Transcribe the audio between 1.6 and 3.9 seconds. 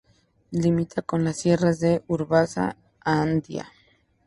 de Urbasa-Andía.